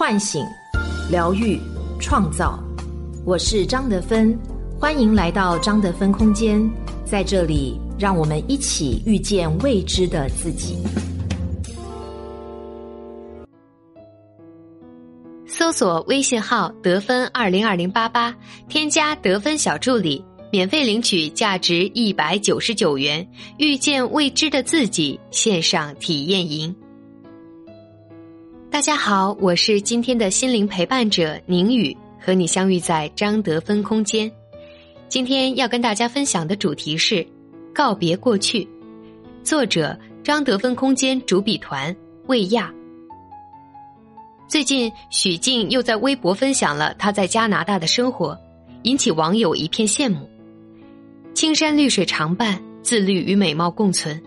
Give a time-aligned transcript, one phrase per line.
[0.00, 0.42] 唤醒、
[1.10, 1.60] 疗愈、
[2.00, 2.58] 创造。
[3.26, 4.34] 我是张德芬，
[4.80, 6.58] 欢迎来到张德芬空间，
[7.04, 10.78] 在这里，让我们一起遇见未知的自己。
[15.44, 18.34] 搜索微信号“得分二零二零八八”，
[18.70, 23.22] 添加得分小助理，免费领取价值一百九十九元
[23.58, 26.74] 《遇见未知的自己》线上体验营。
[28.70, 34.30] 大家好，我是今天的心灵陪伴者宁宇，和你相遇在张德芬空间。
[35.08, 37.26] 今天要跟大家分享的主题是
[37.74, 38.66] 告别过去。
[39.42, 41.94] 作者张德芬空间主笔团
[42.28, 42.72] 魏亚。
[44.46, 48.38] 最近许静又在微博分享了她在加拿大的生活，
[48.84, 50.30] 引起网友一片羡慕。
[51.34, 54.22] 青山绿水常伴，自律与美貌共存，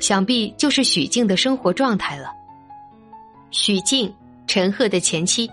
[0.00, 2.32] 想必就是许静的生活状态了。
[3.56, 4.12] 许静，
[4.48, 5.48] 陈赫的前妻。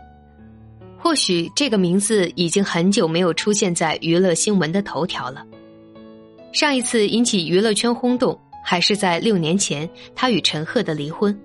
[0.98, 5.45] 或许这个名字已经很久没有出现在娱乐新闻的头条了。
[6.52, 11.40] 上一次引起娱乐圈轰动，还是在六年前，他与陈赫的离婚。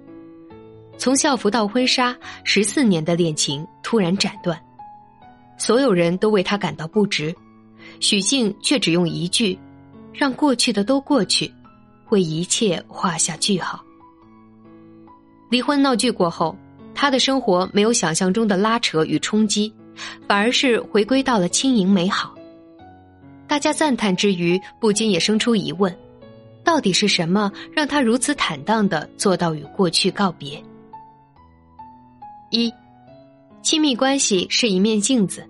[0.97, 4.59] 从校服到婚纱，十四年的恋情突然斩断，
[5.59, 7.35] 所有人都为他感到不值。
[8.01, 9.59] 许静却只用一句
[10.11, 11.53] ：“让过去的都过去，
[12.09, 13.79] 为一切画下句号。”
[15.49, 16.57] 离婚闹剧过后，
[16.95, 19.73] 他的生活没有想象中的拉扯与冲击，
[20.27, 22.35] 反而是回归到了轻盈美好。
[23.47, 25.97] 大家赞叹之余，不禁也生出疑问：
[26.65, 30.61] 到底是什么让他如此坦荡的做到与过去告别？
[32.51, 32.73] 一，
[33.63, 35.49] 亲密关系是一面镜子。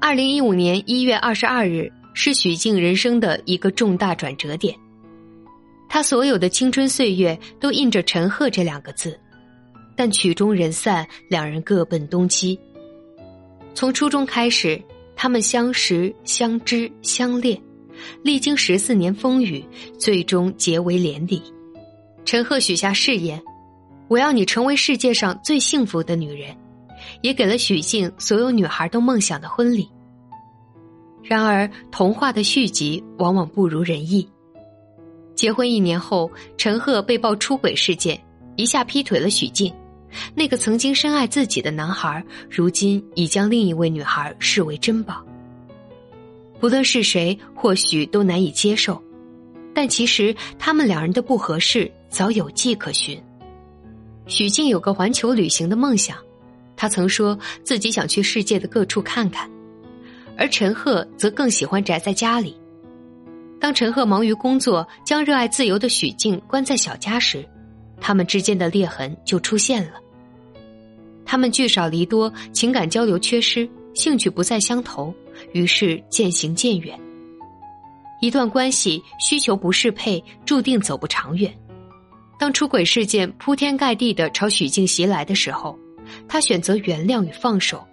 [0.00, 4.76] 二零一五年一月二十二日是许静人生的一个重大转折点。
[5.92, 9.20] 他所有的青春岁月都印着“陈赫”这两个字，
[9.94, 12.58] 但曲终人散，两人各奔东西。
[13.74, 14.82] 从初中开始，
[15.14, 17.60] 他们相识、相知、相恋，
[18.22, 19.62] 历经十四年风雨，
[19.98, 21.42] 最终结为连理。
[22.24, 23.38] 陈赫许下誓言
[24.08, 26.56] ：“我要你成为世界上最幸福的女人。”
[27.20, 29.86] 也给了许静所有女孩都梦想的婚礼。
[31.22, 34.26] 然而，童话的续集往往不如人意。
[35.34, 38.22] 结婚一年后，陈赫被曝出轨事件，
[38.56, 39.72] 一下劈腿了许静。
[40.34, 45.24] 那个曾经深爱自己的男孩，如今已将另一位女孩视为珍宝。
[46.60, 49.02] 不论是谁，或许都难以接受，
[49.74, 53.20] 但其实他们两人的不合适早有迹可循。
[54.26, 56.16] 许静有个环球旅行的梦想，
[56.76, 59.50] 他曾说自己想去世界的各处看看，
[60.36, 62.54] 而陈赫则更喜欢宅在家里。
[63.62, 67.48] 当陈赫忙于工作，将热爱自由的许静关在小家时，
[68.00, 69.92] 他们之间的裂痕就出现了。
[71.24, 75.14] 他们聚少离多，情感交流缺失，兴趣不再相投，
[75.52, 76.98] 于是渐行渐远。
[78.20, 81.56] 一段关系需求不适配，注定走不长远。
[82.40, 85.78] 当出轨事件铺天盖地的朝许静袭来的时候，
[86.26, 87.86] 他选择原谅与放手，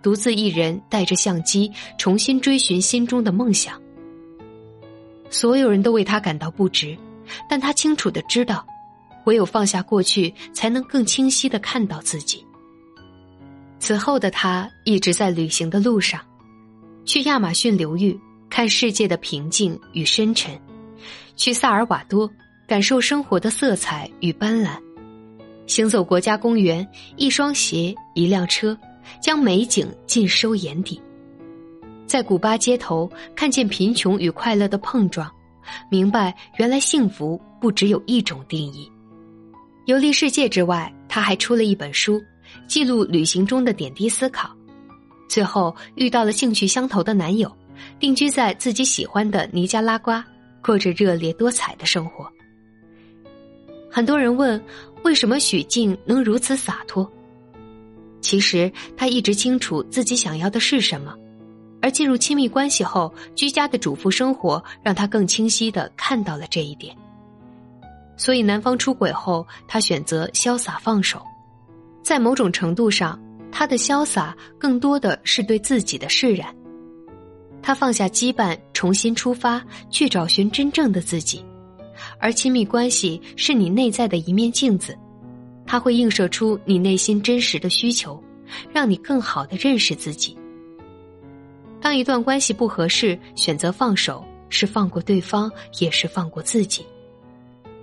[0.00, 3.82] 独自一人带着相机，重新追寻心中的梦想。
[5.30, 6.96] 所有人都为他感到不值，
[7.48, 8.66] 但他清楚的知道，
[9.24, 12.44] 唯有放下过去，才能更清晰的看到自己。
[13.78, 16.20] 此后的他一直在旅行的路上，
[17.04, 18.18] 去亚马逊流域
[18.50, 20.58] 看世界的平静与深沉，
[21.36, 22.30] 去萨尔瓦多
[22.66, 24.78] 感受生活的色彩与斑斓，
[25.66, 28.76] 行走国家公园，一双鞋，一辆车，
[29.22, 31.00] 将美景尽收眼底。
[32.08, 35.30] 在古巴街头看见贫穷与快乐的碰撞，
[35.90, 38.90] 明白原来幸福不只有一种定义。
[39.84, 42.18] 游历世界之外，他还出了一本书，
[42.66, 44.50] 记录旅行中的点滴思考。
[45.28, 47.54] 最后遇到了兴趣相投的男友，
[48.00, 50.24] 定居在自己喜欢的尼加拉瓜，
[50.64, 52.26] 过着热烈多彩的生活。
[53.90, 54.58] 很多人问，
[55.04, 57.06] 为什么许静能如此洒脱？
[58.22, 61.14] 其实他一直清楚自己想要的是什么。
[61.80, 66.96] 而进入亲密关系后，居家的主妇生活让他更清晰的看到了这一点。
[68.16, 71.22] 所以，男方出轨后，他选择潇洒放手。
[72.02, 73.20] 在某种程度上，
[73.52, 76.54] 他的潇洒更多的是对自己的释然。
[77.60, 81.44] 他放下羁绊，重新出发，去找寻真正的自己。
[82.20, 84.96] 而亲密关系是你内在的一面镜子，
[85.66, 88.22] 它会映射出你内心真实的需求，
[88.72, 90.37] 让你更好的认识自己。
[91.80, 96.84] 当一段关系不合适，选择放手，是放过对方，也是放过自己。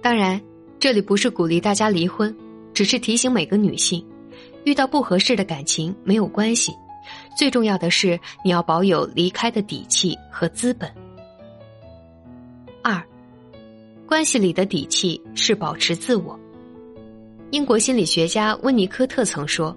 [0.02, 0.40] 当然，
[0.80, 2.36] 这里不是鼓励大家离婚，
[2.74, 4.06] 只是提醒每个女性，
[4.66, 6.74] 遇到不合适的感情没有关系，
[7.38, 10.92] 最重要的是你要保有离开的底气和资本。
[12.84, 13.02] 二，
[14.06, 16.38] 关系里的底气是保持自我。
[17.52, 19.76] 英国心理学家温尼科特曾说：“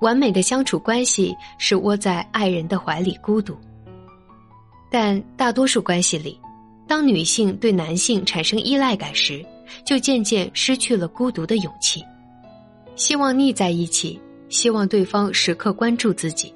[0.00, 3.56] 完美的相处关系是窝在爱人的怀里孤独。”
[4.90, 6.38] 但大多数关系里，
[6.86, 9.44] 当女性对男性产生依赖感时，
[9.84, 12.04] 就渐渐失去了孤独的勇气。
[12.94, 16.54] 希望腻在一起，希望对方时刻关注自己，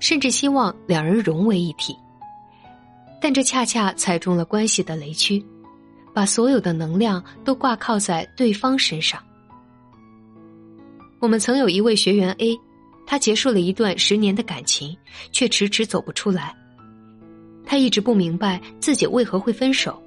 [0.00, 1.96] 甚至希望两人融为一体。
[3.20, 5.44] 但这恰恰踩中了关系的雷区，
[6.12, 9.22] 把所有的能量都挂靠在对方身上。
[11.20, 12.58] 我们曾有一位学员 A，
[13.06, 14.96] 他结束了一段十年的感情，
[15.32, 16.54] 却迟迟走不出来。
[17.64, 20.02] 他一直不明白自己为何会分手，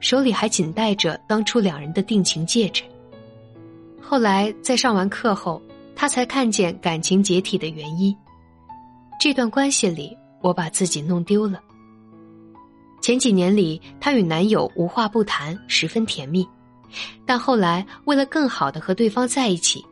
[0.00, 2.82] 手里还紧戴着当初两人的定情戒指。
[4.00, 5.60] 后来在上完课后，
[5.96, 8.14] 他才看见感情解体的原因。
[9.20, 11.60] 这段关系里，我把自己弄丢了。
[13.00, 16.46] 前几年里，她与男友无话不谈，十分甜蜜。
[17.26, 19.84] 但后来，为了更好的和对方在一起，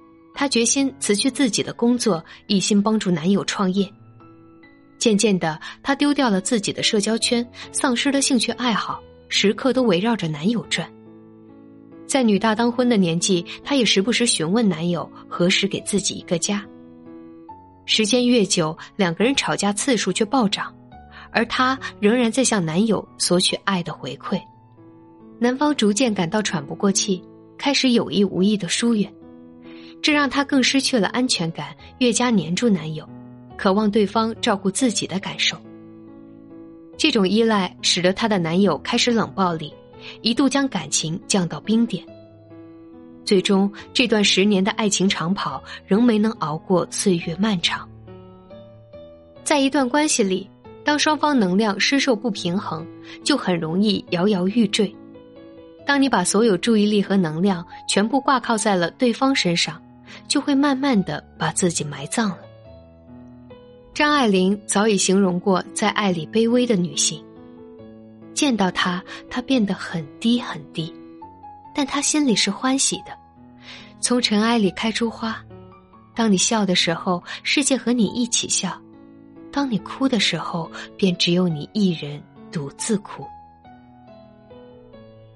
[0.42, 3.88] 她决心辞去自己的工作，一心帮助男友创业。
[4.98, 10.92] 渐渐的，她丢掉了自己的社交圈，丧失了兴趣爱好，时刻都围绕着男友转。
[12.08, 16.66] 在女大当婚的年纪，她也时不时询问男友何时给自己一个家。
[17.86, 20.74] 时间越久，两个人吵架次数却暴涨，
[21.30, 24.42] 而她仍然在向男友索取爱的回馈。
[25.38, 27.22] 男方逐渐感到喘不过气，
[27.56, 29.08] 开始有意无意的疏远，
[30.02, 33.08] 这让她更失去了安全感，越加黏住男友，
[33.56, 35.56] 渴望对方照顾自己的感受。
[36.98, 39.72] 这种依赖使得她的男友开始冷暴力。
[40.20, 42.04] 一度将感情降到冰点。
[43.24, 47.88] 最终，这段十年的爱情长跑仍没能熬过岁月漫长。
[49.44, 50.50] 在一段关系里，
[50.82, 52.84] 当双方能量失受不平衡，
[53.22, 54.92] 就很容易摇摇欲坠。
[55.86, 59.80] 当你把所有注意力和能量全部挂靠在了对方身上，
[60.28, 62.38] 就会慢慢的把自己埋葬了。
[63.94, 67.22] 张爱玲早已形容过在爱里卑微的女性。
[68.32, 70.92] 见到他，她变得很低很低，
[71.74, 73.16] 但她心里是欢喜的。
[74.00, 75.40] 从尘埃里开出花，
[76.14, 78.70] 当你笑的时候，世界和你一起笑；
[79.52, 82.20] 当你哭的时候，便只有你一人
[82.50, 83.26] 独自哭。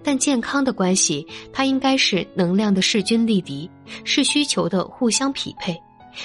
[0.06, 3.68] 但健康的关系，它应该是能量的势均力敌，
[4.04, 5.76] 是需求的互相匹配，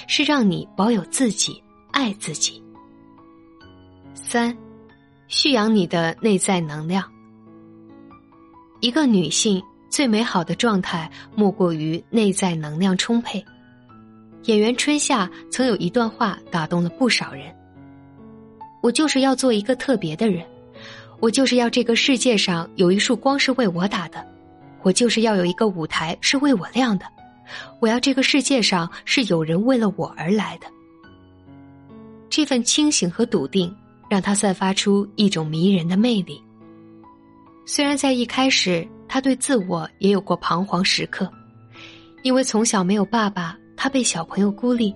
[0.05, 2.61] 是让你保有自己，爱自己。
[4.13, 4.55] 三。
[5.27, 7.03] 蓄养你的内在能量。
[8.81, 13.43] 一个女性最美好的状态，莫过于内在能量充沛。
[14.43, 17.45] 演员春夏曾有一段话打动了不少人
[18.83, 20.45] ：“我就是要做一个特别的人，
[21.21, 24.25] 我就是要这个世界上有一束光是为我打的，
[24.81, 27.05] 我就是要有一个舞台是为我亮的，
[27.79, 30.67] 我要这个世界上是有人为了我而来的。”
[32.29, 33.73] 这份清醒和笃定。
[34.11, 36.43] 让他散发出一种迷人的魅力。
[37.65, 41.31] 虽然在一开始，他对自我也有过彷徨时刻，
[42.21, 44.93] 因为从小没有爸爸，他被小朋友孤立。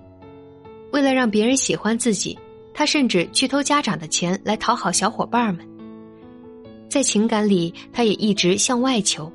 [0.91, 2.37] 为了让别人喜欢自己，
[2.73, 5.65] 他甚至去偷家长的钱来讨好小伙伴们。
[6.95, 9.29] 在情感里，他也一直向外求，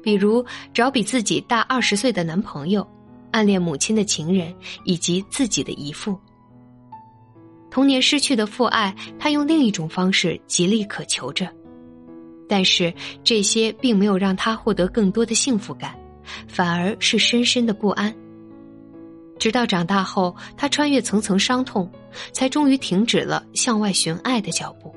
[0.00, 2.86] 比如找比自己大二十岁的男朋友，
[3.32, 6.16] 暗恋母亲的情人，以及自己的姨父。
[7.68, 11.52] 童年失去的父爱，他用另一种方式极力渴求着，
[12.48, 15.98] 但是这些并没有让他获得更多的幸福感，
[16.46, 18.14] 反而是深深的不安。
[19.36, 21.90] 直到长大后，他穿越层层伤痛，
[22.30, 24.94] 才终于停止了向外寻爱的脚步。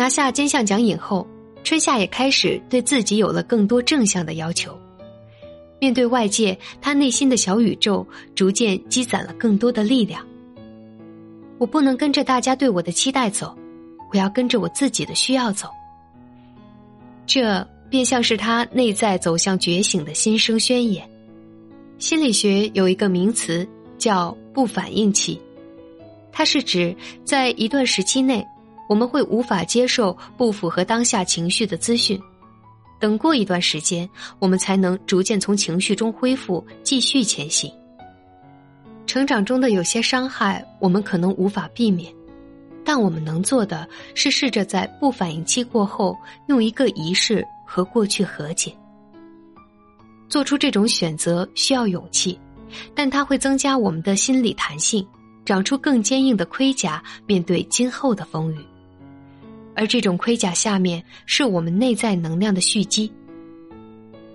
[0.00, 1.26] 拿下金像奖影后，
[1.62, 4.74] 春夏也开始对自己有了更多正向的要求。
[5.78, 10.26] 面对外界，他内心的小宇宙逐渐积攒了更多的力量。
[11.58, 13.54] 我不能跟着大家对我的期待走，
[14.10, 15.68] 我要跟着我自己的需要走。
[17.26, 21.06] 这便像是他内在走向觉醒的心声宣言。
[21.98, 25.38] 心理学有一个名词叫“不反应期”，
[26.32, 28.42] 它是指在一段时期内，
[28.90, 32.20] 我们会无法接受不符合当下情绪的资讯，
[32.98, 37.72] 等过一段时间，我们才能逐渐从情绪中恢复，继续前行。
[39.06, 42.12] 成长中的有些伤害，我们可能无法避免，
[42.84, 46.16] 但我们能做的是试着在不反应期过后，
[46.48, 48.74] 用一个仪式和过去和解。
[50.28, 52.36] 做出这种选择需要勇气，
[52.92, 55.06] 但它会增加我们的心理弹性，
[55.44, 58.66] 长出更坚硬的盔甲，面对今后的风雨。
[59.74, 63.12] 而这种盔甲下面是我们内在能量的蓄积。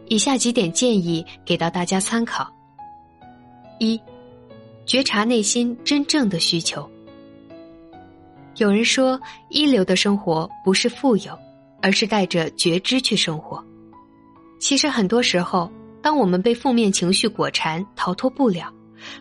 [0.07, 2.47] 以下几点建议给到大家参考：
[3.79, 3.99] 一、
[4.85, 6.89] 觉察内心真正的需求。
[8.57, 11.37] 有人说，一流的生活不是富有，
[11.81, 13.63] 而是带着觉知去生活。
[14.59, 15.69] 其实很多时候，
[16.01, 18.71] 当我们被负面情绪裹缠，逃脱不了，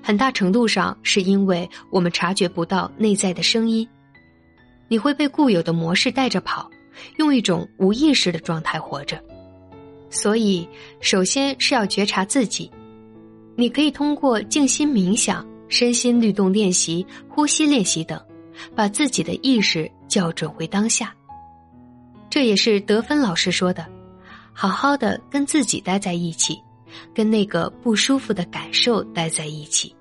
[0.02, 3.88] 很大程度上是因为我们察觉不到内在的声音。
[4.88, 6.70] 你会被固有的模式带着跑，
[7.18, 9.22] 用一种无意识的状态活着。
[10.10, 10.68] 所以，
[11.00, 12.70] 首先是要觉察自己。
[13.56, 18.20] 你可以通过静心冥想、身心律动练习、呼吸练习等。
[18.72, 21.12] 把自己的意识校准回当下，
[22.30, 23.84] 这也是德芬老师说的：
[24.52, 26.62] 好好的跟自己待在一起，
[27.12, 29.92] 跟那个不舒服的感受待在一起。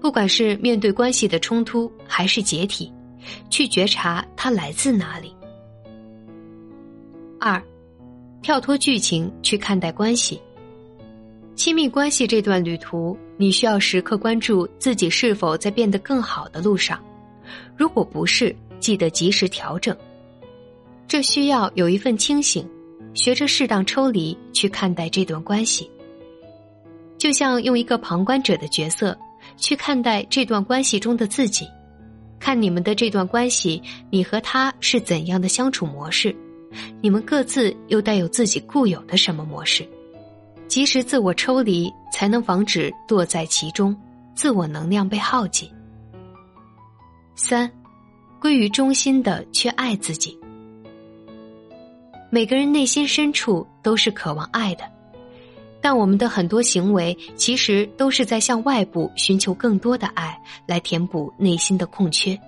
[0.00, 2.90] 不管是面对关系的冲突还是解体，
[3.48, 5.34] 去觉察它来自哪里。
[7.38, 7.62] 二，
[8.42, 10.40] 跳脱剧情去看待关系。
[11.54, 16.98] 亲密关系这段旅途，你需要时刻关注自己是否在变得更好的路上。
[17.76, 19.94] 如果不是，记得及时调整。
[21.06, 22.66] 这需要有一份清醒，
[23.12, 25.90] 学着适当抽离去看待这段关系。
[27.18, 29.14] 就像用一个旁观者的角色
[29.58, 31.68] 去看待这段关系中的自己，
[32.40, 33.80] 看你们的这段关系，
[34.10, 36.34] 你和他是怎样的相处模式，
[37.02, 39.86] 你们各自又带有自己固有的什么模式？
[40.66, 43.94] 及时自我抽离，才能防止堕在其中，
[44.34, 45.68] 自我能量被耗尽。
[47.34, 47.70] 三，
[48.40, 50.38] 归于中心的去爱自己。
[52.30, 54.84] 每个人内心深处都是渴望爱的，
[55.80, 62.38] 但我们的很多行为其实都是在向外部寻求更多的爱，来填补内心的空缺。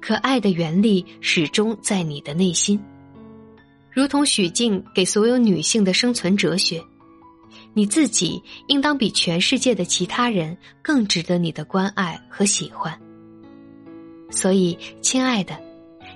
[0.00, 2.78] 可爱的原力始终在你的内心，
[3.90, 6.82] 如同许静给所有女性的生存哲学：
[7.72, 12.98] 你自己应当比全世界的其他人更值得你的关爱和喜欢。
[14.30, 15.58] 所以，亲爱的，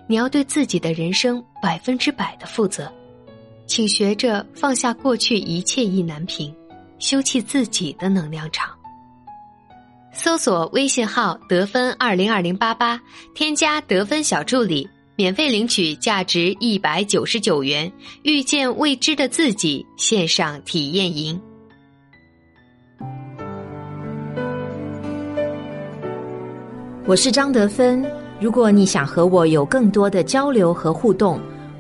[0.07, 2.93] 你要对自己的人生百分之百的负责，
[3.79, 6.53] 请学着放下过去一切意难平，
[6.99, 8.71] 修葺自己的能量场。
[10.13, 13.01] 搜索微信号得分二零二零八八，
[13.37, 17.89] 添加得分小助理，免费领取价值一百九十九元
[18.25, 21.41] 《遇见未知的自己》线上体验营。
[27.07, 28.05] 我是张德芬。
[28.41, 31.41] 如果你想和我有更多的交流和互动，